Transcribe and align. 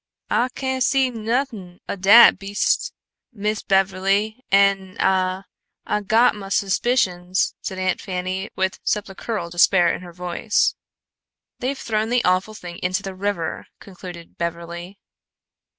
"Ah 0.31 0.47
cain' 0.55 0.81
see 0.81 1.11
nothin' 1.11 1.79
o' 1.87 1.95
dat 1.95 2.39
beastes, 2.39 2.91
Miss 3.31 3.61
Beverly 3.61 4.43
an' 4.49 4.97
Ah 4.99 5.43
Ah 5.85 5.99
got 5.99 6.33
mah 6.33 6.49
suspicions," 6.49 7.53
said 7.61 7.77
Aunt 7.77 8.01
Fanny, 8.01 8.49
with 8.55 8.79
sepulchral 8.83 9.51
despair 9.51 9.93
in 9.93 10.01
her 10.01 10.11
voice. 10.11 10.73
"They've 11.59 11.77
thrown 11.77 12.09
the 12.09 12.25
awful 12.25 12.55
thing 12.55 12.79
into 12.79 13.03
the 13.03 13.13
river," 13.13 13.67
concluded 13.79 14.39
Beverly. 14.39 14.97